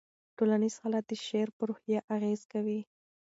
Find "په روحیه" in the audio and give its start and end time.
1.57-1.99